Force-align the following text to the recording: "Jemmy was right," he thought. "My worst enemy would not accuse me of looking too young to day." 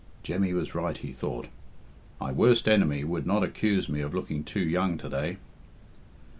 "Jemmy 0.23 0.51
was 0.51 0.73
right," 0.73 0.97
he 0.97 1.11
thought. 1.11 1.45
"My 2.19 2.31
worst 2.31 2.67
enemy 2.67 3.03
would 3.03 3.27
not 3.27 3.43
accuse 3.43 3.87
me 3.87 4.01
of 4.01 4.15
looking 4.15 4.43
too 4.43 4.59
young 4.63 4.97
to 4.97 5.07
day." 5.09 5.37